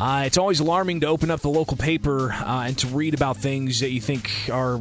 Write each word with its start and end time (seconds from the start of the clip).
Uh, 0.00 0.22
it's 0.24 0.38
always 0.38 0.60
alarming 0.60 1.00
to 1.00 1.06
open 1.06 1.30
up 1.30 1.40
the 1.40 1.50
local 1.50 1.76
paper 1.76 2.32
uh, 2.32 2.64
and 2.66 2.78
to 2.78 2.86
read 2.86 3.12
about 3.12 3.36
things 3.36 3.80
that 3.80 3.90
you 3.90 4.00
think 4.00 4.30
are 4.50 4.80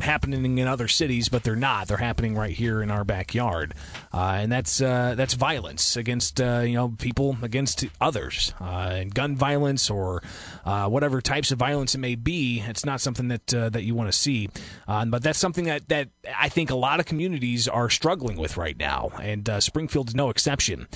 happening 0.00 0.58
in 0.58 0.68
other 0.68 0.88
cities, 0.88 1.28
but 1.28 1.44
they're 1.44 1.56
not. 1.56 1.88
They're 1.88 1.96
happening 1.96 2.34
right 2.34 2.54
here 2.54 2.82
in 2.82 2.90
our 2.90 3.04
backyard, 3.04 3.74
uh, 4.12 4.38
and 4.40 4.50
that's 4.50 4.80
uh, 4.80 5.14
that's 5.16 5.34
violence 5.34 5.96
against 5.96 6.40
uh, 6.40 6.62
you 6.64 6.74
know 6.74 6.88
people 6.98 7.36
against 7.42 7.84
others, 8.00 8.54
uh, 8.60 8.90
and 8.92 9.14
gun 9.14 9.36
violence 9.36 9.90
or 9.90 10.22
uh, 10.64 10.88
whatever 10.88 11.20
types 11.20 11.50
of 11.50 11.58
violence 11.58 11.94
it 11.94 11.98
may 11.98 12.14
be. 12.14 12.60
It's 12.60 12.84
not 12.84 13.00
something 13.00 13.28
that 13.28 13.54
uh, 13.54 13.68
that 13.70 13.82
you 13.82 13.94
want 13.94 14.10
to 14.10 14.18
see, 14.18 14.48
but 14.86 15.22
that's 15.22 15.38
something 15.38 15.64
that 15.66 15.88
that 15.88 16.08
I 16.36 16.48
think 16.48 16.70
a 16.70 16.76
lot 16.76 17.00
of 17.00 17.06
communities 17.06 17.68
are 17.68 17.90
struggling 17.90 18.36
with 18.36 18.56
right 18.56 18.78
now, 18.78 19.10
and 19.20 19.48
Springfield 19.60 20.08
is 20.08 20.14
no 20.14 20.30
exception. 20.30 20.88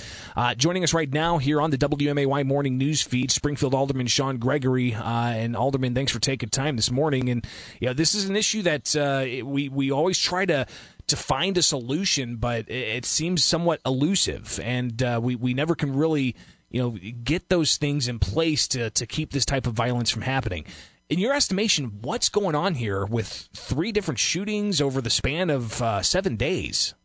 joining 0.57 0.83
us 0.83 0.93
right 0.93 1.11
now 1.11 1.37
here 1.37 1.61
on 1.61 1.71
the 1.71 1.77
WMAY 1.77 2.45
morning 2.45 2.77
news 2.77 3.01
feed, 3.01 3.31
Springfield 3.31 3.73
Alderman 3.73 4.07
Sean 4.07 4.37
Gregory, 4.37 4.93
and 4.93 5.55
Alderman, 5.55 5.95
thanks 5.95 6.11
for 6.11 6.19
taking 6.19 6.49
time 6.49 6.75
this 6.75 6.91
morning. 6.91 7.29
And 7.29 7.45
you 7.79 7.87
know, 7.87 7.93
this 7.93 8.15
is 8.15 8.29
an 8.29 8.35
issue 8.35 8.61
that 8.63 8.72
that 8.73 8.95
uh, 8.95 9.45
we 9.45 9.69
we 9.69 9.91
always 9.91 10.17
try 10.17 10.45
to 10.45 10.65
to 11.07 11.15
find 11.17 11.57
a 11.57 11.61
solution, 11.61 12.37
but 12.37 12.69
it, 12.69 13.05
seems 13.05 13.43
somewhat 13.43 13.81
elusive, 13.85 14.59
and 14.63 15.01
uh, 15.03 15.19
we 15.21 15.35
we 15.35 15.53
never 15.53 15.75
can 15.75 15.95
really 15.95 16.35
you 16.69 16.81
know 16.81 16.97
get 17.23 17.49
those 17.49 17.77
things 17.77 18.07
in 18.07 18.19
place 18.19 18.67
to 18.69 18.89
to 18.91 19.05
keep 19.05 19.31
this 19.31 19.45
type 19.45 19.67
of 19.67 19.73
violence 19.73 20.09
from 20.09 20.23
happening. 20.23 20.65
In 21.09 21.19
your 21.19 21.33
estimation, 21.33 21.99
what's 22.01 22.29
going 22.29 22.55
on 22.55 22.75
here 22.75 23.05
with 23.05 23.49
three 23.53 23.91
different 23.91 24.19
shootings 24.19 24.81
over 24.81 25.01
the 25.01 25.09
span 25.09 25.49
of 25.49 25.81
uh, 25.81 26.01
seven 26.01 26.37
days? 26.37 26.95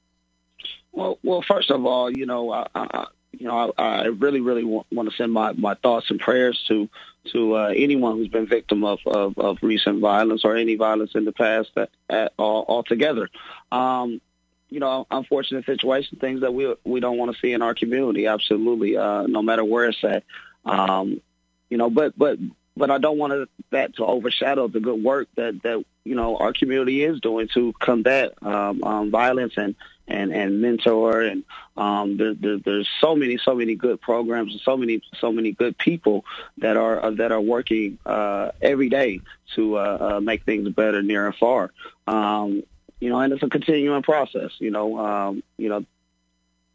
Well, 0.93 1.19
well, 1.23 1.45
first 1.47 1.71
of 1.71 1.85
all, 1.85 2.11
you 2.11 2.25
know, 2.25 2.51
I, 2.51 2.67
I, 2.75 3.07
you 3.33 3.47
know, 3.47 3.73
I, 3.77 3.83
I 3.83 4.05
really, 4.07 4.41
really 4.41 4.65
want, 4.65 4.87
want 4.91 5.11
to 5.11 5.17
send 5.17 5.33
my, 5.33 5.53
my 5.53 5.75
thoughts 5.75 6.07
and 6.11 6.19
prayers 6.19 6.65
to 6.69 6.89
to 7.33 7.57
uh, 7.57 7.73
anyone 7.75 8.17
who's 8.17 8.29
been 8.29 8.47
victim 8.47 8.85
of, 8.85 8.99
of, 9.07 9.39
of 9.39 9.59
recent 9.63 10.01
violence 10.01 10.45
or 10.45 10.57
any 10.57 10.77
violence 10.77 11.13
in 11.15 11.25
the 11.25 11.33
past 11.33 11.71
that, 11.75 11.91
at, 12.09 12.33
all, 12.39 12.65
altogether. 12.69 13.29
Um, 13.73 14.21
you 14.71 14.81
know, 14.81 15.07
unfortunate 15.11 15.65
situation, 15.65 16.19
things 16.19 16.43
that 16.43 16.53
we 16.53 16.75
we 16.85 17.01
don't 17.01 17.17
want 17.17 17.33
to 17.33 17.41
see 17.41 17.53
in 17.53 17.63
our 17.63 17.75
community. 17.75 18.27
Absolutely, 18.27 18.99
uh, 18.99 19.23
no 19.23 19.41
matter 19.41 19.65
where 19.65 19.87
it's 19.87 20.05
at. 20.05 20.25
Um, 20.67 21.23
you 21.71 21.79
know, 21.79 21.89
but 21.89 22.19
but 22.19 22.39
but 22.77 22.91
I 22.91 22.99
don't 22.99 23.19
want 23.19 23.49
that 23.71 23.97
to 23.97 24.05
overshadow 24.05 24.69
the 24.69 24.81
good 24.81 25.03
work 25.03 25.29
that 25.37 25.63
that 25.63 25.85
you 26.05 26.15
know 26.15 26.37
our 26.37 26.53
community 26.53 27.03
is 27.03 27.21
doing 27.21 27.49
to 27.55 27.73
combat 27.81 28.35
um, 28.43 28.85
um, 28.85 29.11
violence 29.11 29.55
and 29.57 29.75
and 30.09 30.33
and 30.33 30.61
mentor 30.61 31.23
and 31.23 31.45
um, 31.77 32.17
there, 32.17 32.35
there, 32.35 32.59
there's 32.59 32.89
so 33.01 33.15
many 33.15 33.39
so 33.39 33.55
many 33.55 33.75
good 33.75 34.01
programs 34.01 34.53
and 34.53 34.61
so 34.63 34.77
many 34.77 35.01
so 35.21 35.31
many 35.31 35.53
good 35.53 35.79
people 35.79 36.25
that 36.59 36.77
are 36.77 37.05
uh, 37.05 37.11
that 37.13 37.31
are 37.31 37.41
working 37.41 37.99
uh, 38.05 38.51
every 38.61 38.89
day 38.89 39.21
to 39.55 39.79
uh, 39.79 39.99
uh, 40.17 40.21
make 40.21 40.45
things 40.45 40.69
better 40.71 41.03
near 41.03 41.27
and 41.27 41.37
far. 41.37 41.71
Um, 42.07 42.65
you 43.01 43.11
know, 43.11 43.21
and 43.21 43.33
it's 43.33 43.43
a 43.43 43.49
continuing 43.49 44.03
process. 44.03 44.51
You 44.59 44.71
know, 44.71 44.99
um, 44.99 45.43
you 45.57 45.69
know, 45.69 45.85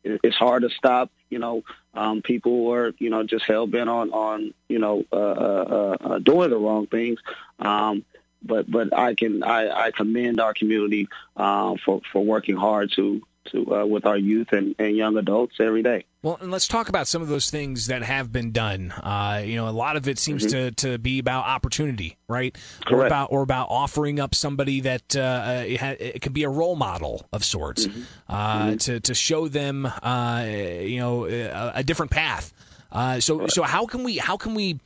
it, 0.03 0.21
it's 0.23 0.37
hard 0.37 0.63
to 0.63 0.69
stop. 0.69 1.11
You 1.29 1.39
know, 1.39 1.63
um, 1.93 2.21
people 2.21 2.71
are 2.71 2.93
you 2.99 3.09
know 3.09 3.23
just 3.23 3.45
hell 3.45 3.67
bent 3.67 3.89
on 3.89 4.11
on 4.11 4.53
you 4.69 4.79
know 4.79 5.03
uh, 5.11 5.15
uh, 5.15 5.97
uh, 5.99 6.19
doing 6.19 6.49
the 6.49 6.57
wrong 6.57 6.87
things. 6.87 7.19
Um, 7.59 8.05
but 8.43 8.69
but 8.69 8.97
I 8.97 9.15
can 9.15 9.43
I, 9.43 9.85
I 9.87 9.91
commend 9.91 10.39
our 10.39 10.53
community 10.53 11.07
uh, 11.37 11.75
for 11.83 12.01
for 12.11 12.23
working 12.23 12.55
hard 12.55 12.91
to 12.95 13.21
to 13.51 13.75
uh, 13.75 13.85
with 13.85 14.05
our 14.05 14.17
youth 14.17 14.51
and, 14.51 14.75
and 14.79 14.95
young 14.95 15.17
adults 15.17 15.55
every 15.59 15.83
day. 15.83 16.05
Well, 16.21 16.37
and 16.39 16.51
let's 16.51 16.67
talk 16.67 16.87
about 16.87 17.07
some 17.07 17.21
of 17.21 17.27
those 17.27 17.49
things 17.49 17.87
that 17.87 18.01
have 18.01 18.31
been 18.31 18.51
done. 18.51 18.91
Uh, 18.91 19.43
you 19.45 19.57
know, 19.57 19.67
a 19.67 19.71
lot 19.71 19.97
of 19.97 20.07
it 20.07 20.17
seems 20.17 20.45
mm-hmm. 20.45 20.69
to, 20.69 20.91
to 20.91 20.97
be 20.97 21.19
about 21.19 21.45
opportunity, 21.45 22.17
right? 22.29 22.57
Correct. 22.85 23.03
Or 23.03 23.05
about 23.05 23.31
or 23.31 23.41
about 23.41 23.67
offering 23.69 24.19
up 24.19 24.33
somebody 24.33 24.81
that 24.81 25.15
uh, 25.15 25.63
it, 25.67 25.79
ha- 25.79 25.97
it 25.99 26.21
could 26.21 26.33
be 26.33 26.43
a 26.43 26.49
role 26.49 26.75
model 26.75 27.27
of 27.33 27.43
sorts 27.43 27.87
mm-hmm. 27.87 28.03
Uh, 28.29 28.65
mm-hmm. 28.67 28.77
to 28.77 28.99
to 29.01 29.13
show 29.13 29.47
them, 29.47 29.85
uh, 29.85 30.45
you 30.47 30.99
know, 30.99 31.25
a, 31.25 31.73
a 31.75 31.83
different 31.83 32.11
path. 32.11 32.53
Uh, 32.91 33.19
so 33.19 33.47
so 33.47 33.63
how 33.63 33.85
can 33.85 34.03
we 34.03 34.17
how 34.17 34.37
can 34.37 34.53
we 34.53 34.79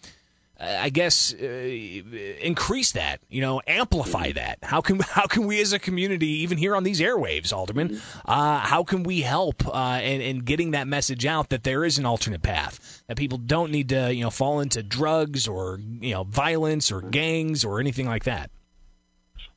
I 0.59 0.89
guess 0.89 1.33
uh, 1.33 1.45
increase 1.45 2.93
that, 2.93 3.19
you 3.29 3.41
know, 3.41 3.61
amplify 3.67 4.31
that. 4.31 4.59
How 4.63 4.81
can 4.81 4.99
how 5.11 5.27
can 5.27 5.45
we 5.45 5.61
as 5.61 5.73
a 5.73 5.79
community, 5.79 6.27
even 6.41 6.57
here 6.57 6.75
on 6.75 6.83
these 6.83 6.99
airwaves, 6.99 7.53
Alderman, 7.53 8.01
uh, 8.25 8.59
how 8.59 8.83
can 8.83 9.03
we 9.03 9.21
help 9.21 9.63
uh, 9.67 9.99
in, 10.01 10.21
in 10.21 10.39
getting 10.39 10.71
that 10.71 10.87
message 10.87 11.25
out 11.25 11.49
that 11.49 11.63
there 11.63 11.85
is 11.85 11.97
an 11.97 12.05
alternate 12.05 12.41
path, 12.41 13.03
that 13.07 13.17
people 13.17 13.37
don't 13.37 13.71
need 13.71 13.89
to, 13.89 14.13
you 14.13 14.23
know, 14.23 14.29
fall 14.29 14.59
into 14.59 14.81
drugs 14.81 15.47
or 15.47 15.79
you 15.79 16.13
know 16.13 16.23
violence 16.23 16.91
or 16.91 17.01
gangs 17.01 17.63
or 17.63 17.79
anything 17.79 18.07
like 18.07 18.23
that. 18.23 18.49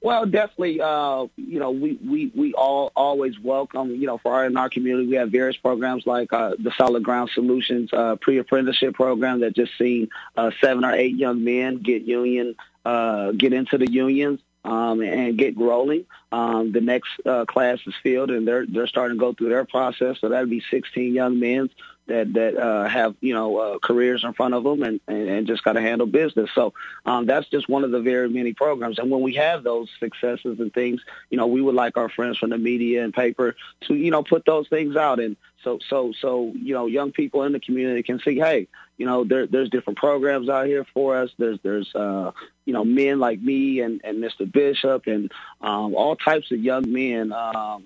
Well, 0.03 0.25
definitely. 0.25 0.81
Uh, 0.81 1.27
you 1.37 1.59
know, 1.59 1.73
we, 1.73 1.99
we, 2.03 2.33
we 2.35 2.55
all 2.55 2.91
always 2.97 3.39
welcome. 3.39 3.91
You 3.91 4.07
know, 4.07 4.17
for 4.17 4.33
our 4.33 4.47
in 4.47 4.57
our 4.57 4.71
community, 4.71 5.07
we 5.07 5.17
have 5.17 5.31
various 5.31 5.59
programs 5.59 6.07
like 6.07 6.33
uh, 6.33 6.55
the 6.59 6.73
Solid 6.73 7.03
Ground 7.03 7.31
Solutions 7.35 7.93
uh, 7.93 8.17
pre-apprenticeship 8.17 8.95
program 8.95 9.41
that 9.41 9.55
just 9.55 9.77
seen 9.77 10.09
uh, 10.37 10.53
seven 10.61 10.85
or 10.85 10.93
eight 10.93 11.17
young 11.17 11.45
men 11.45 11.79
get 11.79 12.03
union, 12.03 12.55
uh, 12.85 13.33
get 13.33 13.53
into 13.53 13.77
the 13.79 13.91
unions. 13.91 14.41
Um, 14.63 15.01
and 15.01 15.39
get 15.39 15.57
rolling. 15.57 16.05
Um, 16.33 16.71
the 16.71 16.83
next 16.83 17.09
uh, 17.25 17.47
class 17.47 17.79
is 17.87 17.95
filled, 18.03 18.31
and 18.31 18.47
they're 18.47 18.67
they're 18.67 18.87
starting 18.87 19.17
to 19.17 19.19
go 19.19 19.33
through 19.33 19.49
their 19.49 19.65
process. 19.65 20.19
So 20.21 20.29
that'd 20.29 20.51
be 20.51 20.63
16 20.71 21.15
young 21.15 21.41
men 21.41 21.71
that 22.11 22.33
that 22.35 22.57
uh, 22.57 22.89
have 22.89 23.15
you 23.21 23.35
know 23.35 23.57
uh, 23.57 23.79
careers 23.79 24.23
in 24.25 24.33
front 24.35 24.55
of 24.55 24.65
them 24.65 24.83
and, 24.83 25.01
and, 25.09 25.29
and 25.29 25.47
just 25.47 25.65
got 25.65 25.73
to 25.73 25.81
handle 25.81 26.07
business. 26.07 26.51
So 26.55 26.75
um, 27.07 27.27
that's 27.27 27.49
just 27.49 27.69
one 27.69 27.85
of 27.85 27.91
the 27.91 28.01
very 28.01 28.29
many 28.29 28.53
programs. 28.53 28.99
And 28.99 29.11
when 29.11 29.23
we 29.23 29.35
have 29.35 29.63
those 29.63 29.89
successes 29.99 30.61
and 30.61 30.73
things, 30.73 31.01
you 31.31 31.39
know, 31.39 31.47
we 31.47 31.61
would 31.61 31.75
like 31.75 31.97
our 31.97 32.09
friends 32.09 32.39
from 32.39 32.51
the 32.51 32.59
media 32.59 33.03
and 33.03 33.15
paper 33.15 33.57
to 33.83 33.95
you 33.95 34.11
know 34.11 34.23
put 34.23 34.45
those 34.45 34.69
things 34.69 34.97
out 34.97 35.21
and 35.21 35.37
so 35.63 35.79
so 35.89 36.13
so 36.21 36.53
you 36.55 36.75
know 36.75 36.87
young 36.87 37.13
people 37.13 37.43
in 37.45 37.53
the 37.53 37.61
community 37.61 38.03
can 38.03 38.19
see 38.21 38.37
hey 38.37 38.67
you 38.97 39.07
know 39.07 39.25
there 39.25 39.47
there's 39.47 39.71
different 39.71 39.99
programs 39.99 40.49
out 40.49 40.67
here 40.67 40.87
for 40.93 41.17
us 41.17 41.31
there's 41.39 41.59
there's 41.63 41.95
uh 41.95 42.31
you 42.65 42.73
know 42.73 42.85
men 42.85 43.19
like 43.19 43.41
me 43.41 43.81
and 43.81 44.01
and 44.05 44.23
Mr. 44.23 44.51
Bishop 44.51 45.07
and 45.07 45.31
um 45.61 45.95
all 45.95 46.17
types 46.17 46.51
of 46.51 46.61
young 46.61 46.91
men 46.91 47.33
um 47.33 47.85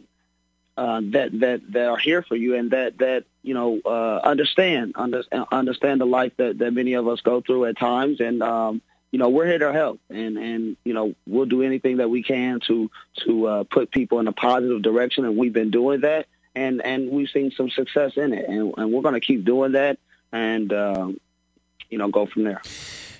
uh, 0.77 1.01
that 1.05 1.39
that 1.41 1.73
that 1.73 1.89
are 1.89 1.97
here 1.97 2.23
for 2.23 2.37
you 2.37 2.57
and 2.57 2.71
that 2.73 2.99
that 2.99 3.25
you 3.43 3.55
know 3.55 3.81
uh, 3.85 4.21
understand 4.25 4.93
under, 4.97 5.23
understand 5.53 6.01
the 6.01 6.07
life 6.07 6.33
that 6.37 6.59
that 6.59 6.73
many 6.73 6.95
of 6.95 7.07
us 7.07 7.21
go 7.21 7.41
through 7.41 7.67
at 7.67 7.79
times. 7.79 8.21
And 8.21 8.43
um, 8.43 8.83
you 9.11 9.19
know 9.19 9.29
we're 9.29 9.47
here 9.47 9.59
to 9.59 9.73
help 9.73 10.01
and 10.11 10.37
and 10.37 10.77
you 10.85 10.93
know 10.93 11.15
we'll 11.27 11.47
do 11.47 11.63
anything 11.63 11.99
that 11.99 12.11
we 12.11 12.23
can 12.23 12.59
to 12.67 12.91
to 13.25 13.47
uh, 13.47 13.65
put 13.65 13.91
people 13.91 14.19
in 14.19 14.27
a 14.27 14.33
positive 14.33 14.83
direction. 14.83 15.25
And 15.25 15.37
we've 15.37 15.53
been 15.53 15.71
doing 15.71 16.01
that 16.01 16.27
and 16.55 16.85
and 16.85 17.11
we've 17.11 17.31
seen 17.31 17.53
some 17.53 17.71
success 17.71 18.17
in 18.17 18.33
it. 18.33 18.49
And, 18.49 18.75
and 18.77 18.93
we're 18.93 19.03
going 19.03 19.15
to 19.15 19.21
keep 19.21 19.45
doing 19.45 19.73
that 19.73 19.99
and 20.33 20.73
um, 20.73 21.21
you 21.89 21.99
know 21.99 22.09
go 22.09 22.27
from 22.27 22.45
there. 22.45 22.63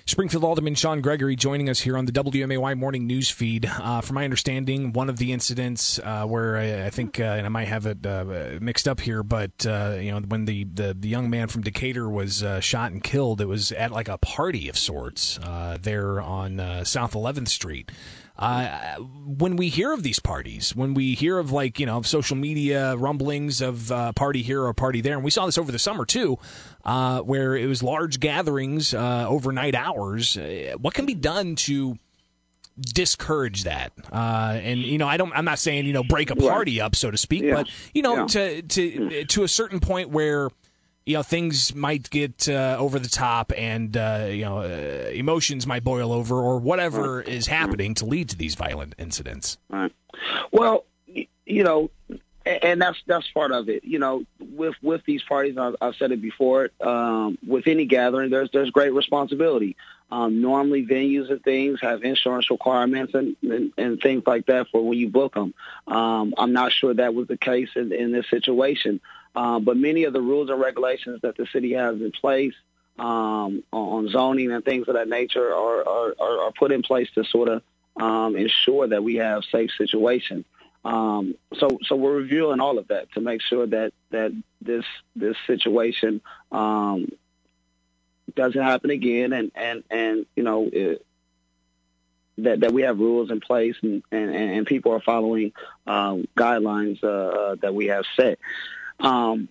Springfield 0.07 0.43
Alderman 0.43 0.75
Sean 0.75 1.01
Gregory 1.01 1.35
joining 1.35 1.67
us 1.67 1.79
here 1.79 1.97
on 1.97 2.05
the 2.05 2.11
WMAY 2.11 2.77
morning 2.77 3.07
news 3.07 3.31
feed. 3.31 3.65
Uh, 3.65 4.01
from 4.01 4.13
my 4.13 4.23
understanding, 4.23 4.93
one 4.93 5.09
of 5.09 5.17
the 5.17 5.33
incidents 5.33 5.97
uh, 5.97 6.27
where 6.27 6.57
I, 6.57 6.85
I 6.85 6.89
think, 6.91 7.19
uh, 7.19 7.23
and 7.23 7.43
I 7.43 7.49
might 7.49 7.67
have 7.67 7.87
it 7.87 8.05
uh, 8.05 8.59
mixed 8.61 8.87
up 8.87 8.99
here, 8.99 9.23
but 9.23 9.65
uh, 9.65 9.97
you 9.99 10.11
know, 10.11 10.19
when 10.19 10.45
the, 10.45 10.65
the, 10.65 10.93
the, 10.93 11.07
young 11.07 11.31
man 11.31 11.47
from 11.47 11.63
Decatur 11.63 12.07
was 12.07 12.43
uh, 12.43 12.59
shot 12.59 12.91
and 12.91 13.03
killed, 13.03 13.41
it 13.41 13.47
was 13.47 13.71
at 13.71 13.91
like 13.91 14.07
a 14.07 14.19
party 14.19 14.69
of 14.69 14.77
sorts 14.77 15.39
there 15.81 16.21
on 16.21 16.85
South 16.85 17.13
11th 17.13 17.47
Street. 17.47 17.91
Uh, 18.37 18.95
when 19.25 19.55
we 19.55 19.69
hear 19.69 19.93
of 19.93 20.03
these 20.03 20.19
parties, 20.19 20.75
when 20.75 20.93
we 20.93 21.15
hear 21.15 21.39
of 21.39 21.51
like 21.51 21.79
you 21.79 21.85
know 21.85 22.01
social 22.01 22.35
media 22.35 22.95
rumblings 22.97 23.61
of 23.61 23.91
uh, 23.91 24.11
party 24.13 24.41
here 24.41 24.63
or 24.63 24.73
party 24.73 25.01
there, 25.01 25.15
and 25.15 25.23
we 25.23 25.31
saw 25.31 25.45
this 25.45 25.57
over 25.57 25.71
the 25.71 25.79
summer 25.79 26.05
too, 26.05 26.37
uh, 26.83 27.21
where 27.21 27.55
it 27.55 27.65
was 27.67 27.81
large 27.81 28.19
gatherings 28.19 28.93
uh, 28.93 29.25
overnight 29.27 29.73
hours. 29.73 30.37
Uh, 30.37 30.73
what 30.79 30.93
can 30.93 31.05
be 31.05 31.15
done 31.15 31.55
to 31.55 31.97
discourage 32.77 33.63
that. 33.63 33.93
Uh, 34.11 34.59
and 34.61 34.79
you 34.79 34.97
know, 34.97 35.07
I 35.07 35.17
don't. 35.17 35.31
I'm 35.33 35.45
not 35.45 35.59
saying 35.59 35.85
you 35.85 35.93
know 35.93 36.03
break 36.03 36.29
a 36.29 36.35
party 36.35 36.81
up, 36.81 36.95
so 36.95 37.11
to 37.11 37.17
speak, 37.17 37.43
yeah. 37.43 37.55
but 37.55 37.69
you 37.93 38.01
know, 38.01 38.15
yeah. 38.17 38.25
to 38.25 38.61
to 38.61 39.25
to 39.25 39.43
a 39.43 39.47
certain 39.47 39.79
point 39.79 40.09
where 40.09 40.49
you 41.05 41.15
know 41.15 41.23
things 41.23 41.75
might 41.75 42.09
get 42.09 42.49
uh, 42.49 42.77
over 42.79 42.99
the 42.99 43.09
top 43.09 43.51
and 43.55 43.95
uh, 43.95 44.27
you 44.29 44.43
know 44.43 44.59
uh, 44.59 45.09
emotions 45.13 45.67
might 45.67 45.83
boil 45.83 46.11
over 46.11 46.35
or 46.35 46.59
whatever 46.59 47.21
is 47.21 47.47
happening 47.47 47.93
to 47.95 48.05
lead 48.05 48.29
to 48.29 48.35
these 48.35 48.55
violent 48.55 48.95
incidents. 48.97 49.57
Right. 49.69 49.91
Well, 50.51 50.85
you 51.45 51.63
know, 51.63 51.91
and 52.45 52.81
that's 52.81 53.01
that's 53.05 53.29
part 53.31 53.51
of 53.51 53.69
it. 53.69 53.83
You 53.83 53.99
know, 53.99 54.23
with 54.39 54.75
with 54.81 55.03
these 55.05 55.23
parties, 55.23 55.57
I've, 55.57 55.75
I've 55.81 55.95
said 55.95 56.11
it 56.11 56.21
before. 56.21 56.69
Um, 56.81 57.37
with 57.45 57.67
any 57.67 57.85
gathering, 57.85 58.31
there's 58.31 58.49
there's 58.51 58.71
great 58.71 58.93
responsibility. 58.93 59.75
Um, 60.11 60.41
normally, 60.41 60.85
venues 60.85 61.31
and 61.31 61.43
things 61.43 61.79
have 61.81 62.03
insurance 62.03 62.51
requirements 62.51 63.15
and, 63.15 63.35
and, 63.41 63.73
and 63.75 63.99
things 63.99 64.23
like 64.27 64.45
that 64.45 64.67
for 64.71 64.85
when 64.87 64.99
you 64.99 65.09
book 65.09 65.33
them. 65.33 65.53
Um, 65.87 66.35
I'm 66.37 66.53
not 66.53 66.71
sure 66.71 66.93
that 66.93 67.15
was 67.15 67.27
the 67.27 67.37
case 67.37 67.69
in, 67.75 67.91
in 67.91 68.11
this 68.11 68.29
situation. 68.29 69.01
Um, 69.35 69.63
but 69.63 69.77
many 69.77 70.05
of 70.05 70.13
the 70.13 70.21
rules 70.21 70.49
and 70.49 70.59
regulations 70.59 71.21
that 71.21 71.35
the 71.35 71.45
city 71.47 71.73
has 71.73 71.99
in 71.99 72.11
place 72.11 72.53
um, 72.97 73.63
on 73.71 74.09
zoning 74.09 74.51
and 74.51 74.63
things 74.63 74.87
of 74.87 74.93
that 74.93 75.09
nature 75.09 75.53
are, 75.53 75.87
are, 75.87 76.15
are 76.19 76.51
put 76.57 76.71
in 76.71 76.81
place 76.81 77.09
to 77.15 77.23
sort 77.25 77.49
of 77.49 77.61
um, 77.97 78.35
ensure 78.35 78.87
that 78.87 79.03
we 79.03 79.15
have 79.15 79.43
safe 79.51 79.71
situations. 79.77 80.45
Um, 80.85 81.35
so, 81.57 81.79
so 81.83 81.95
we're 81.95 82.15
reviewing 82.15 82.59
all 82.59 82.77
of 82.77 82.89
that 82.89 83.11
to 83.13 83.21
make 83.21 83.41
sure 83.41 83.65
that 83.65 83.91
that 84.11 84.31
this 84.61 84.85
this 85.15 85.35
situation 85.47 86.21
um, 86.51 87.11
doesn't 88.35 88.61
happen 88.61 88.91
again, 88.91 89.33
and 89.33 89.51
and 89.55 89.83
and 89.89 90.25
you 90.35 90.43
know 90.43 90.69
it, 90.71 91.03
that 92.37 92.59
that 92.59 92.71
we 92.71 92.83
have 92.83 92.99
rules 92.99 93.31
in 93.31 93.39
place 93.39 93.75
and 93.81 94.03
and, 94.11 94.29
and 94.29 94.67
people 94.67 94.91
are 94.91 95.01
following 95.01 95.53
um, 95.87 96.27
guidelines 96.37 97.03
uh, 97.03 97.07
uh, 97.07 97.55
that 97.61 97.73
we 97.73 97.87
have 97.87 98.05
set. 98.15 98.37
Um, 98.99 99.49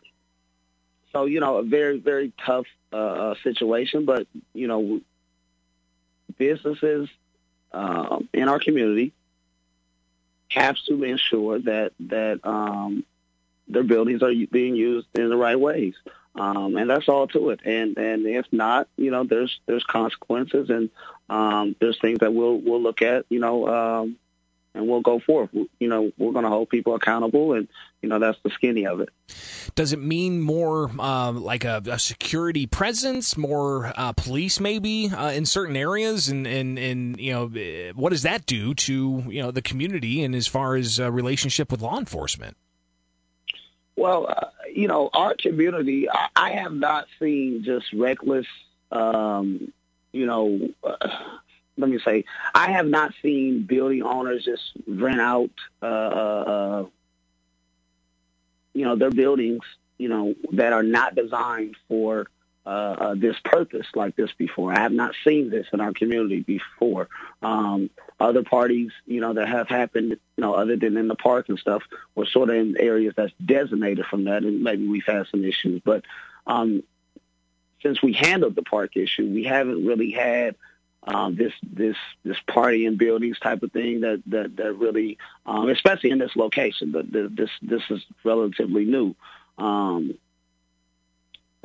so 1.13 1.27
you 1.27 1.41
know, 1.41 1.59
a 1.59 1.63
very 1.63 1.99
very 1.99 2.33
tough 2.45 2.67
uh, 2.93 2.97
uh 2.97 3.35
situation, 3.43 4.05
but 4.05 4.27
you 4.53 4.67
know, 4.67 5.01
businesses 6.37 7.09
um, 7.73 8.29
in 8.33 8.49
our 8.49 8.59
community 8.59 9.13
have 10.49 10.77
to 10.87 11.03
ensure 11.03 11.59
that 11.61 11.93
that 12.01 12.41
um, 12.45 13.05
their 13.69 13.83
buildings 13.83 14.23
are 14.23 14.33
being 14.51 14.77
used 14.77 15.07
in 15.15 15.29
the 15.29 15.37
right 15.37 15.59
ways. 15.59 15.95
Um, 16.37 16.77
and 16.77 16.91
that's 16.91 17.09
all 17.09 17.29
to 17.29 17.51
it. 17.51 17.61
And 17.65 17.97
and 17.97 18.27
if 18.27 18.47
not, 18.53 18.89
you 18.97 19.11
know, 19.11 19.25
there's 19.25 19.61
there's 19.67 19.85
consequences 19.85 20.69
and 20.71 20.91
um, 21.29 21.77
there's 21.81 21.99
things 22.01 22.19
that 22.21 22.35
we'll 22.35 22.59
we'll 22.59 22.83
look 22.83 23.03
at, 23.03 23.25
you 23.29 23.39
know, 23.39 23.69
um, 23.69 24.17
and 24.75 24.89
we'll 24.89 25.01
go 25.01 25.21
forth. 25.21 25.51
You 25.53 25.89
know, 25.89 26.11
we're 26.19 26.33
going 26.33 26.45
to 26.45 26.51
hold 26.51 26.69
people 26.69 26.95
accountable, 26.95 27.53
and 27.53 27.69
you 28.03 28.09
know 28.09 28.19
that's 28.19 28.39
the 28.43 28.51
skinny 28.51 28.87
of 28.87 29.01
it. 29.01 29.09
Does 29.75 29.93
it 29.93 30.01
mean 30.01 30.41
more 30.41 30.91
uh, 30.99 31.33
like 31.33 31.65
a, 31.65 31.83
a, 31.87 31.99
security 31.99 32.67
presence, 32.67 33.37
more 33.37 33.93
uh, 33.97 34.13
police 34.13 34.61
maybe 34.61 35.09
uh, 35.09 35.31
in 35.31 35.47
certain 35.47 35.77
areas, 35.77 36.29
and, 36.29 36.47
and 36.47 36.79
and 36.79 37.19
you 37.19 37.33
know 37.33 37.93
what 37.95 38.11
does 38.11 38.23
that 38.23 38.47
do 38.47 38.75
to 38.75 39.25
you 39.29 39.43
know 39.43 39.51
the 39.51 39.63
community 39.63 40.23
and 40.23 40.35
as 40.35 40.47
far 40.47 40.77
as 40.77 41.01
relationship 41.01 41.71
with 41.71 41.81
law 41.81 41.99
enforcement? 41.99 42.57
Well, 43.97 44.27
uh, 44.29 44.49
you 44.73 44.89
know, 44.89 45.09
our 45.13 45.37
community, 45.39 46.09
I, 46.11 46.29
I, 46.35 46.51
have 46.51 46.73
not 46.73 47.07
seen 47.21 47.63
just 47.65 47.87
reckless. 47.93 48.47
Um, 48.91 49.73
you 50.13 50.27
know, 50.27 50.69
uh, 50.83 51.09
let 51.77 51.91
me 51.91 51.99
say, 52.05 52.25
I 52.55 52.73
have 52.73 52.87
not 52.87 53.13
seen 53.23 53.63
building 53.63 54.03
owners 54.03 54.45
just 54.45 54.73
rent 54.87 55.21
out, 55.21 55.51
uh, 55.83 55.87
uh, 55.87 56.45
uh, 56.47 56.85
you 58.73 58.85
know, 58.85 58.97
their 58.97 59.11
buildings, 59.11 59.63
you 59.99 60.09
know, 60.09 60.35
that 60.53 60.73
are 60.73 60.83
not 60.83 61.15
designed 61.15 61.77
for 61.89 62.27
uh, 62.67 62.69
uh, 62.69 63.15
this 63.15 63.37
purpose 63.45 63.87
like 63.95 64.17
this 64.17 64.31
before. 64.39 64.73
I 64.73 64.81
have 64.81 64.93
not 64.93 65.15
seen 65.23 65.51
this 65.51 65.67
in 65.73 65.81
our 65.81 65.93
community 65.93 66.41
before. 66.41 67.09
Um, 67.43 67.91
other 68.19 68.43
parties, 68.43 68.91
you 69.07 69.21
know, 69.21 69.35
that 69.35 69.49
have 69.49 69.69
happened, 69.69 70.11
you 70.11 70.19
know, 70.39 70.55
other 70.55 70.77
than 70.77 70.97
in 70.97 71.09
the 71.09 71.15
park 71.15 71.49
and 71.49 71.59
stuff, 71.59 71.83
were 72.15 72.27
sort 72.27 72.51
of 72.51 72.57
in 72.57 72.77
areas 72.79 73.15
that's 73.17 73.35
designated 73.45 74.07
from 74.07 74.25
that, 74.25 74.45
and 74.45 74.63
maybe 74.63 74.87
we've 74.87 75.05
had 75.07 75.27
some 75.31 75.45
issues. 75.45 75.83
But 75.85 76.05
um, 76.47 76.83
since 77.83 78.03
we 78.03 78.15
handled 78.15 78.55
the 78.55 78.63
park 78.63 78.97
issue, 78.97 79.27
we 79.27 79.45
haven't 79.45 79.85
really 79.85 80.13
had 80.13 80.57
um, 81.07 81.37
this 81.37 81.53
this 81.63 81.97
this 82.25 82.39
party 82.47 82.87
in 82.87 82.97
buildings 82.97 83.39
type 83.39 83.63
of 83.63 83.73
thing 83.73 84.01
that 84.01 84.23
that 84.27 84.57
that 84.57 84.73
really, 84.75 85.19
um, 85.45 85.69
especially 85.69 86.11
in 86.11 86.19
this 86.19 86.35
location. 86.35 86.93
But 86.93 87.13
this 87.13 87.51
this 87.63 87.83
is 87.91 88.05
relatively 88.25 88.85
new. 88.85 89.15
Um, 89.59 90.15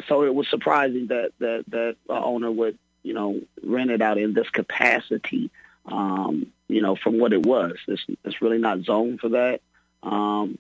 so 0.08 0.24
it 0.24 0.36
was 0.36 0.48
surprising 0.50 1.08
that 1.08 1.32
that 1.40 1.64
that 1.70 1.96
owner 2.10 2.52
would 2.52 2.78
you 3.04 3.14
know 3.14 3.42
rent 3.64 3.92
it 3.92 4.02
out 4.02 4.18
in 4.18 4.34
this 4.34 4.50
capacity. 4.50 5.50
Um, 5.86 6.52
you 6.68 6.82
know, 6.82 6.96
from 6.96 7.18
what 7.18 7.34
it 7.34 7.46
was, 7.46 7.78
it's 7.88 8.06
it's 8.26 8.42
really 8.42 8.60
not 8.60 8.82
zoned 8.82 9.22
for 9.22 9.30
that. 9.30 9.62
Um, 10.04 10.58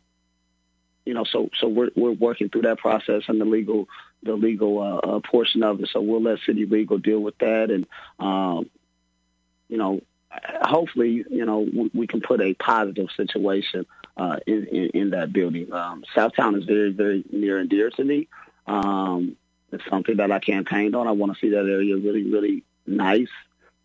you 1.09 1.15
know, 1.15 1.23
so 1.23 1.50
so 1.59 1.67
we're 1.67 1.89
we're 1.95 2.11
working 2.11 2.50
through 2.50 2.61
that 2.61 2.77
process 2.77 3.23
and 3.29 3.41
the 3.41 3.45
legal 3.45 3.89
the 4.21 4.35
legal 4.35 4.77
uh, 4.77 4.97
uh, 4.97 5.19
portion 5.21 5.63
of 5.63 5.81
it. 5.81 5.89
So 5.91 6.01
we'll 6.01 6.21
let 6.21 6.38
city 6.45 6.67
legal 6.67 7.00
deal 7.00 7.19
with 7.19 7.35
that, 7.39 7.71
and 7.71 7.88
um, 8.19 8.69
you 9.69 9.77
know, 9.77 10.01
hopefully, 10.61 11.25
you 11.27 11.45
know, 11.45 11.61
we, 11.61 11.89
we 11.95 12.06
can 12.06 12.21
put 12.21 12.41
a 12.41 12.53
positive 12.53 13.07
situation 13.17 13.88
uh, 14.17 14.38
in, 14.45 14.67
in, 14.67 14.89
in 14.89 15.09
that 15.09 15.33
building. 15.33 15.73
Um, 15.73 16.03
Southtown 16.15 16.56
is 16.56 16.65
very 16.65 16.91
very 16.91 17.23
near 17.31 17.57
and 17.57 17.71
dear 17.71 17.89
to 17.89 18.03
me. 18.03 18.27
Um, 18.67 19.35
it's 19.71 19.83
something 19.89 20.17
that 20.17 20.31
I 20.31 20.38
campaigned 20.38 20.95
on. 20.95 21.07
I 21.07 21.11
want 21.13 21.33
to 21.33 21.39
see 21.39 21.50
that 21.50 21.65
area 21.65 21.97
really 21.97 22.29
really 22.29 22.63
nice 22.85 23.33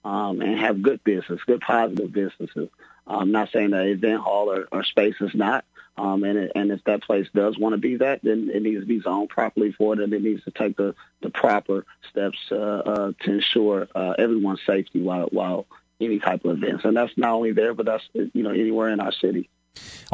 um, 0.04 0.42
and 0.42 0.58
have 0.58 0.82
good 0.82 1.02
business, 1.04 1.40
good 1.46 1.62
positive 1.62 2.12
businesses. 2.12 2.68
I'm 3.06 3.32
not 3.32 3.50
saying 3.50 3.70
that 3.70 3.86
event 3.86 4.20
hall 4.20 4.50
or, 4.50 4.68
or 4.70 4.84
space 4.84 5.16
is 5.20 5.34
not, 5.34 5.64
um, 5.96 6.24
and, 6.24 6.38
it, 6.38 6.52
and 6.54 6.70
if 6.72 6.82
that 6.84 7.02
place 7.02 7.28
does 7.34 7.58
want 7.58 7.74
to 7.74 7.78
be 7.78 7.96
that, 7.96 8.20
then 8.22 8.50
it 8.52 8.62
needs 8.62 8.80
to 8.80 8.86
be 8.86 9.00
zoned 9.00 9.28
properly 9.28 9.72
for 9.72 9.92
it, 9.92 10.00
and 10.00 10.12
it 10.12 10.22
needs 10.22 10.42
to 10.44 10.50
take 10.50 10.76
the, 10.76 10.94
the 11.22 11.30
proper 11.30 11.86
steps 12.10 12.38
uh, 12.50 12.56
uh, 12.56 13.12
to 13.20 13.32
ensure 13.32 13.88
uh, 13.94 14.14
everyone's 14.18 14.60
safety 14.66 15.00
while 15.00 15.28
while 15.30 15.66
any 16.00 16.18
type 16.18 16.44
of 16.44 16.62
events. 16.62 16.84
And 16.84 16.96
that's 16.96 17.16
not 17.16 17.30
only 17.30 17.52
there, 17.52 17.74
but 17.74 17.86
that's 17.86 18.04
you 18.12 18.42
know 18.42 18.50
anywhere 18.50 18.88
in 18.88 19.00
our 19.00 19.12
city. 19.12 19.48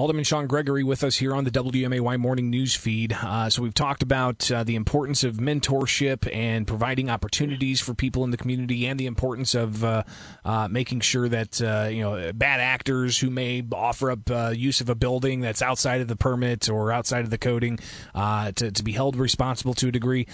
Alderman 0.00 0.24
Sean 0.24 0.46
Gregory 0.46 0.82
with 0.82 1.04
us 1.04 1.16
here 1.16 1.34
on 1.34 1.44
the 1.44 1.50
WMAY 1.50 2.18
morning 2.18 2.48
news 2.48 2.74
feed. 2.74 3.12
Uh, 3.12 3.50
so 3.50 3.60
we've 3.62 3.74
talked 3.74 4.02
about 4.02 4.50
uh, 4.50 4.64
the 4.64 4.74
importance 4.74 5.24
of 5.24 5.36
mentorship 5.36 6.34
and 6.34 6.66
providing 6.66 7.10
opportunities 7.10 7.80
for 7.80 7.92
people 7.92 8.24
in 8.24 8.30
the 8.30 8.38
community, 8.38 8.86
and 8.86 8.98
the 8.98 9.06
importance 9.06 9.54
of 9.54 9.84
uh, 9.84 10.02
uh 10.44 10.68
making 10.68 11.00
sure 11.00 11.28
that 11.28 11.60
uh, 11.60 11.88
you 11.90 12.00
know 12.00 12.32
bad 12.32 12.60
actors 12.60 13.18
who 13.18 13.28
may 13.28 13.62
offer 13.72 14.10
up 14.10 14.30
uh, 14.30 14.52
use 14.56 14.80
of 14.80 14.88
a 14.88 14.94
building 14.94 15.40
that's 15.40 15.60
outside 15.60 16.00
of 16.00 16.08
the 16.08 16.16
permit 16.16 16.70
or 16.70 16.92
outside 16.92 17.24
of 17.24 17.30
the 17.30 17.38
coding 17.38 17.78
to, 18.14 18.70
to 18.72 18.82
be 18.82 18.92
held 18.92 19.16
responsible 19.16 19.74
to 19.74 19.88
a 19.88 19.92
degree. 19.92 20.26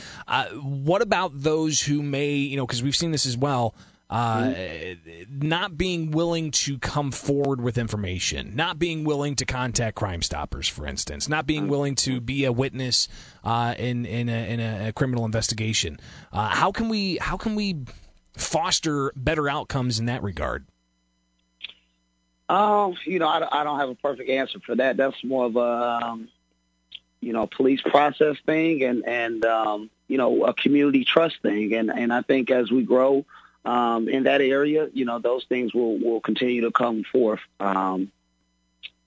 what 0.62 1.02
about 1.02 1.32
those 1.34 1.81
who 1.81 2.02
may, 2.02 2.34
you 2.34 2.56
know, 2.56 2.67
because 2.67 2.82
we've 2.82 2.96
seen 2.96 3.11
this 3.11 3.26
as 3.26 3.37
well 3.37 3.75
uh, 4.08 4.38
mm-hmm. 4.38 5.49
not 5.49 5.76
being 5.76 6.12
willing 6.12 6.53
to 6.53 6.79
come 6.79 7.11
forward 7.11 7.61
with 7.61 7.76
information, 7.76 8.55
not 8.55 8.79
being 8.79 9.05
willing 9.05 9.35
to 9.35 9.44
contact 9.44 9.97
Crime 9.97 10.23
Stoppers, 10.23 10.69
for 10.69 10.87
instance, 10.87 11.29
not 11.29 11.47
being 11.47 11.67
willing 11.67 11.97
to 11.97 12.20
be 12.20 12.44
a 12.44 12.53
witness 12.53 13.08
uh, 13.43 13.75
in 13.76 14.06
in 14.06 14.29
a, 14.29 14.53
in 14.53 14.61
a, 14.61 14.93
criminal 14.93 15.25
investigation. 15.25 15.99
Uh, 16.32 16.49
how 16.49 16.70
can 16.70 16.88
we 16.88 17.19
how 17.20 17.37
can 17.37 17.56
we 17.56 17.79
foster 18.37 19.12
better 19.17 19.49
outcomes 19.49 19.99
in 19.99 20.07
that 20.07 20.23
regard? 20.23 20.66
Oh, 22.49 22.95
you 23.04 23.19
know, 23.19 23.26
I, 23.26 23.61
I 23.61 23.64
don't 23.64 23.81
have 23.81 23.88
a 23.88 23.97
perfect 23.97 24.31
answer 24.31 24.61
for 24.64 24.76
that. 24.76 24.97
That's 24.97 25.23
more 25.25 25.47
of 25.47 25.57
a 25.57 26.07
um, 26.07 26.28
you 27.21 27.33
know 27.33 27.49
police 27.49 27.81
process 27.83 28.37
thing 28.47 28.85
and 28.85 29.04
and 29.04 29.45
um, 29.45 29.90
you 30.07 30.16
know 30.16 30.45
a 30.45 30.54
community 30.54 31.04
trust 31.04 31.42
thing, 31.42 31.75
and 31.75 31.90
and 31.90 32.12
I 32.12 32.23
think 32.23 32.52
as 32.52 32.71
we 32.71 32.85
grow 32.85 33.25
um, 33.66 34.08
in 34.08 34.23
that 34.23 34.40
area, 34.40 34.88
you 34.92 35.04
know, 35.04 35.18
those 35.18 35.44
things 35.44 35.75
will, 35.75 35.99
will 35.99 36.20
continue 36.20 36.62
to 36.62 36.70
come 36.70 37.02
forth. 37.02 37.40
Um, 37.58 38.12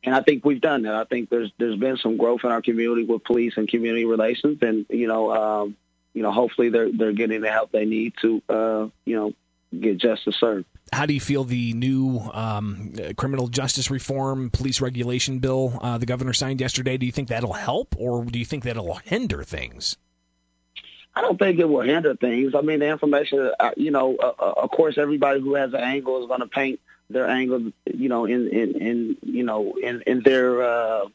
and 0.04 0.14
I 0.14 0.22
think 0.22 0.46
we've 0.46 0.62
done 0.62 0.84
that. 0.84 0.96
I 0.96 1.06
think 1.06 1.30
there's 1.30 1.52
there's 1.58 1.78
been 1.78 1.98
some 1.98 2.18
growth 2.18 2.42
in 2.44 2.52
our 2.52 2.62
community 2.62 3.06
with 3.06 3.24
police 3.24 3.54
and 3.58 3.68
community 3.68 4.06
relations, 4.06 4.60
and 4.62 4.86
you 4.90 5.08
know, 5.08 5.32
um, 5.34 5.78
you 6.14 6.24
know, 6.24 6.32
hopefully 6.32 6.70
they're 6.70 6.92
they're 6.92 7.14
getting 7.14 7.42
the 7.42 7.52
help 7.52 7.72
they 7.72 7.86
need 7.86 8.14
to, 8.22 8.42
uh, 8.50 8.88
you 9.06 9.16
know, 9.16 9.34
get 9.78 9.98
justice 9.98 10.36
served. 10.38 10.66
How 10.92 11.06
do 11.06 11.14
you 11.14 11.20
feel 11.20 11.44
the 11.44 11.74
new 11.74 12.20
um, 12.34 12.94
criminal 13.18 13.48
justice 13.48 13.92
reform 13.92 14.50
police 14.50 14.82
regulation 14.82 15.40
bill 15.40 15.78
uh, 15.82 15.98
the 15.98 16.06
governor 16.06 16.34
signed 16.34 16.60
yesterday? 16.62 16.98
Do 16.98 17.06
you 17.06 17.12
think 17.12 17.28
that'll 17.28 17.54
help, 17.54 17.96
or 17.98 18.26
do 18.26 18.40
you 18.40 18.46
think 18.46 18.64
that'll 18.64 18.96
hinder 18.96 19.44
things? 19.44 19.98
I 21.20 21.22
don't 21.22 21.38
think 21.38 21.60
it 21.60 21.68
will 21.68 21.82
hinder 21.82 22.16
things. 22.16 22.56
I 22.56 22.62
mean, 22.62 22.80
the 22.80 22.88
information, 22.88 23.52
uh, 23.60 23.72
you 23.76 23.92
know, 23.92 24.16
uh, 24.16 24.32
uh, 24.40 24.54
of 24.64 24.72
course, 24.72 24.98
everybody 24.98 25.42
who 25.42 25.56
has 25.56 25.74
an 25.74 25.82
angle 25.82 26.22
is 26.22 26.28
going 26.28 26.40
to 26.40 26.48
paint 26.48 26.80
their 27.10 27.28
angle, 27.28 27.74
you 27.94 28.08
know, 28.08 28.24
in 28.24 28.48
in, 28.48 28.76
in 28.76 29.18
you 29.24 29.44
know 29.44 29.74
in 29.84 30.02
in 30.08 30.24
their 30.24 30.64
uh, 30.64 31.08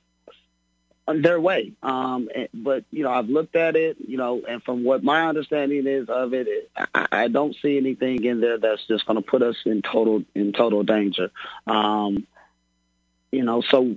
in 1.09 1.23
their 1.23 1.41
way. 1.41 1.73
Um, 1.83 2.29
but 2.53 2.85
you 2.91 3.03
know, 3.03 3.13
I've 3.13 3.31
looked 3.31 3.57
at 3.57 3.77
it, 3.77 3.97
you 4.07 4.19
know, 4.19 4.43
and 4.47 4.63
from 4.63 4.85
what 4.85 5.03
my 5.03 5.27
understanding 5.27 5.87
is 5.87 6.11
of 6.11 6.35
it, 6.35 6.49
it 6.49 6.71
I, 6.77 7.07
I 7.11 7.29
don't 7.29 7.57
see 7.63 7.79
anything 7.79 8.23
in 8.25 8.43
there 8.43 8.59
that's 8.59 8.87
just 8.87 9.07
going 9.07 9.17
to 9.17 9.27
put 9.27 9.41
us 9.41 9.57
in 9.65 9.81
total 9.81 10.23
in 10.35 10.53
total 10.53 10.83
danger. 10.83 11.31
Um, 11.67 12.27
you 13.33 13.43
know, 13.43 13.63
so 13.63 13.97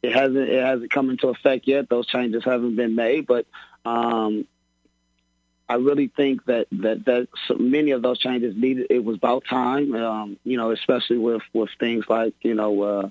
it 0.00 0.12
hasn't 0.12 0.48
it 0.48 0.62
hasn't 0.62 0.92
come 0.92 1.10
into 1.10 1.26
effect 1.26 1.66
yet. 1.66 1.88
Those 1.88 2.06
changes 2.06 2.44
haven't 2.44 2.76
been 2.76 2.94
made, 2.94 3.26
but 3.26 3.46
um, 3.84 4.46
I 5.70 5.74
really 5.74 6.08
think 6.08 6.44
that 6.46 6.66
that 6.72 7.04
that 7.04 7.28
so 7.46 7.54
many 7.54 7.92
of 7.92 8.02
those 8.02 8.18
changes 8.18 8.56
needed. 8.56 8.88
It 8.90 9.04
was 9.04 9.16
about 9.16 9.44
time, 9.48 9.94
um, 9.94 10.36
you 10.42 10.56
know, 10.56 10.72
especially 10.72 11.18
with 11.18 11.42
with 11.52 11.70
things 11.78 12.06
like 12.08 12.34
you 12.42 12.54
know 12.54 12.82
uh, 12.82 13.08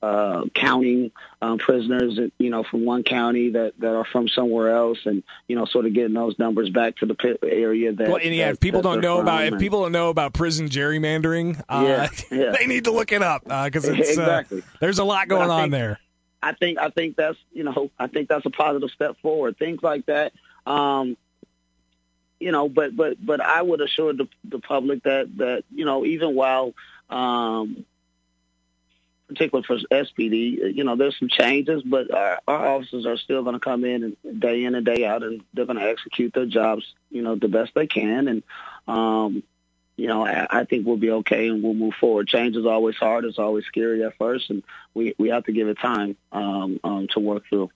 uh, 0.00 0.44
counting 0.54 1.10
um, 1.42 1.58
prisoners, 1.58 2.18
you 2.38 2.48
know, 2.48 2.62
from 2.62 2.86
one 2.86 3.02
county 3.02 3.50
that, 3.50 3.74
that 3.80 3.94
are 3.94 4.06
from 4.06 4.26
somewhere 4.26 4.74
else, 4.74 5.00
and 5.04 5.22
you 5.48 5.56
know, 5.56 5.66
sort 5.66 5.84
of 5.84 5.92
getting 5.92 6.14
those 6.14 6.38
numbers 6.38 6.70
back 6.70 6.96
to 6.96 7.04
the 7.04 7.38
area 7.42 7.92
that. 7.92 8.08
Well, 8.08 8.20
and 8.22 8.34
yeah, 8.34 8.46
that, 8.46 8.54
if 8.54 8.60
people 8.60 8.80
don't 8.80 9.02
know 9.02 9.20
about 9.20 9.44
if 9.44 9.58
people 9.58 9.82
don't 9.82 9.92
know 9.92 10.08
about 10.08 10.32
prison 10.32 10.70
gerrymandering, 10.70 11.60
uh, 11.68 11.84
yeah, 11.86 12.08
yeah. 12.34 12.56
they 12.58 12.66
need 12.66 12.84
to 12.84 12.90
look 12.90 13.12
it 13.12 13.22
up 13.22 13.44
because 13.44 13.86
uh, 13.86 13.92
it's 13.98 14.08
exactly. 14.08 14.62
there's 14.80 14.98
a 14.98 15.04
lot 15.04 15.28
going 15.28 15.50
on 15.50 15.68
there. 15.68 16.00
I 16.42 16.54
think 16.54 16.78
I 16.78 16.88
think 16.88 17.16
that's 17.16 17.36
you 17.52 17.64
know 17.64 17.90
I 17.98 18.06
think 18.06 18.30
that's 18.30 18.46
a 18.46 18.50
positive 18.50 18.88
step 18.92 19.18
forward. 19.20 19.58
Things 19.58 19.82
like 19.82 20.06
that. 20.06 20.32
Um, 20.64 21.18
you 22.40 22.52
know, 22.52 22.68
but 22.68 22.96
but 22.96 23.24
but 23.24 23.40
I 23.40 23.60
would 23.62 23.80
assure 23.80 24.12
the, 24.12 24.28
the 24.44 24.58
public 24.58 25.02
that 25.04 25.36
that 25.38 25.64
you 25.74 25.84
know 25.84 26.04
even 26.04 26.34
while 26.34 26.74
um, 27.10 27.84
particularly 29.28 29.66
for 29.66 29.76
SPD, 29.90 30.74
you 30.74 30.84
know, 30.84 30.96
there's 30.96 31.18
some 31.18 31.28
changes, 31.28 31.82
but 31.82 32.12
our, 32.12 32.40
our 32.48 32.66
officers 32.68 33.06
are 33.06 33.18
still 33.18 33.42
going 33.42 33.54
to 33.54 33.60
come 33.60 33.84
in 33.84 34.16
and 34.24 34.40
day 34.40 34.64
in 34.64 34.74
and 34.74 34.86
day 34.86 35.04
out, 35.04 35.22
and 35.22 35.42
they're 35.52 35.66
going 35.66 35.78
to 35.78 35.84
execute 35.84 36.32
their 36.32 36.46
jobs, 36.46 36.94
you 37.10 37.22
know, 37.22 37.36
the 37.36 37.48
best 37.48 37.72
they 37.74 37.86
can. 37.86 38.26
And, 38.26 38.42
um, 38.88 39.42
you 39.98 40.06
know, 40.06 40.24
I, 40.24 40.46
I 40.48 40.64
think 40.64 40.86
we'll 40.86 40.96
be 40.96 41.10
okay 41.10 41.48
and 41.48 41.60
we'll 41.60 41.74
move 41.74 41.94
forward. 41.94 42.28
Change 42.28 42.56
is 42.56 42.64
always 42.64 42.94
hard. 42.96 43.24
It's 43.24 43.38
always 43.38 43.64
scary 43.64 44.04
at 44.04 44.16
first, 44.16 44.48
and 44.48 44.62
we, 44.94 45.14
we 45.18 45.30
have 45.30 45.44
to 45.46 45.52
give 45.52 45.66
it 45.66 45.76
time 45.78 46.16
um, 46.30 46.78
um, 46.84 47.08
to 47.14 47.20
work 47.20 47.42
through. 47.48 47.70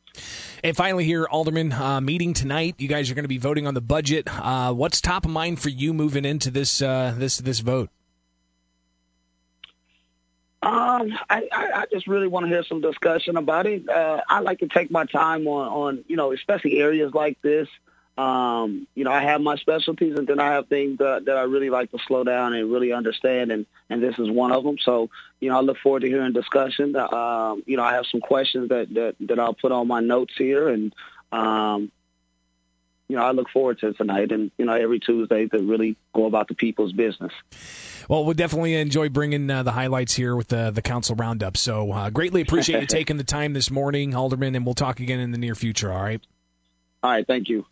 And 0.62 0.76
finally, 0.76 1.04
here, 1.04 1.26
Alderman, 1.26 1.72
uh, 1.72 2.00
meeting 2.00 2.32
tonight. 2.32 2.76
You 2.78 2.86
guys 2.86 3.10
are 3.10 3.14
going 3.14 3.24
to 3.24 3.28
be 3.28 3.38
voting 3.38 3.66
on 3.66 3.74
the 3.74 3.80
budget. 3.80 4.28
Uh, 4.28 4.72
what's 4.72 5.00
top 5.00 5.24
of 5.24 5.32
mind 5.32 5.58
for 5.58 5.68
you 5.68 5.92
moving 5.92 6.24
into 6.24 6.52
this 6.52 6.80
uh, 6.80 7.12
this 7.18 7.38
this 7.38 7.58
vote? 7.58 7.90
Um, 10.62 11.18
I, 11.28 11.48
I, 11.52 11.70
I 11.74 11.84
just 11.90 12.06
really 12.06 12.28
want 12.28 12.44
to 12.44 12.48
hear 12.48 12.62
some 12.62 12.80
discussion 12.80 13.36
about 13.36 13.66
it. 13.66 13.88
Uh, 13.88 14.20
I 14.28 14.38
like 14.38 14.60
to 14.60 14.68
take 14.68 14.92
my 14.92 15.06
time 15.06 15.48
on, 15.48 15.68
on, 15.68 16.04
you 16.06 16.14
know, 16.14 16.30
especially 16.30 16.78
areas 16.78 17.12
like 17.12 17.42
this. 17.42 17.66
Um, 18.22 18.86
you 18.94 19.02
know, 19.02 19.10
I 19.10 19.20
have 19.20 19.40
my 19.40 19.56
specialties, 19.56 20.16
and 20.16 20.28
then 20.28 20.38
I 20.38 20.52
have 20.52 20.68
things 20.68 20.98
that, 20.98 21.24
that 21.24 21.36
I 21.36 21.42
really 21.42 21.70
like 21.70 21.90
to 21.90 21.98
slow 22.06 22.22
down 22.22 22.54
and 22.54 22.70
really 22.70 22.92
understand, 22.92 23.50
and 23.50 23.66
and 23.90 24.00
this 24.02 24.16
is 24.18 24.30
one 24.30 24.52
of 24.52 24.62
them. 24.62 24.76
So, 24.78 25.10
you 25.40 25.48
know, 25.48 25.56
I 25.56 25.60
look 25.60 25.78
forward 25.78 26.02
to 26.02 26.08
hearing 26.08 26.32
discussion. 26.32 26.94
Um, 26.94 27.64
you 27.66 27.76
know, 27.76 27.82
I 27.82 27.94
have 27.94 28.06
some 28.06 28.20
questions 28.20 28.68
that 28.68 28.94
that, 28.94 29.16
that 29.28 29.40
I'll 29.40 29.54
put 29.54 29.72
on 29.72 29.88
my 29.88 30.00
notes 30.00 30.34
here, 30.38 30.68
and 30.68 30.94
um, 31.32 31.90
you 33.08 33.16
know, 33.16 33.24
I 33.24 33.32
look 33.32 33.48
forward 33.48 33.80
to 33.80 33.92
tonight, 33.92 34.30
and 34.30 34.52
you 34.56 34.66
know, 34.66 34.74
every 34.74 35.00
Tuesday 35.00 35.48
to 35.48 35.58
really 35.58 35.96
go 36.14 36.26
about 36.26 36.46
the 36.46 36.54
people's 36.54 36.92
business. 36.92 37.32
Well, 38.08 38.24
we'll 38.24 38.34
definitely 38.34 38.74
enjoy 38.74 39.08
bringing 39.08 39.50
uh, 39.50 39.64
the 39.64 39.72
highlights 39.72 40.14
here 40.14 40.36
with 40.36 40.48
the 40.48 40.70
the 40.70 40.82
council 40.82 41.16
roundup. 41.16 41.56
So, 41.56 41.90
uh, 41.90 42.10
greatly 42.10 42.40
appreciate 42.40 42.82
you 42.82 42.86
taking 42.98 43.16
the 43.16 43.24
time 43.24 43.52
this 43.52 43.68
morning, 43.68 44.14
Alderman, 44.14 44.54
and 44.54 44.64
we'll 44.64 44.76
talk 44.76 45.00
again 45.00 45.18
in 45.18 45.32
the 45.32 45.38
near 45.38 45.56
future. 45.56 45.90
All 45.90 46.02
right. 46.02 46.20
All 47.02 47.10
right. 47.10 47.26
Thank 47.26 47.48
you. 47.48 47.66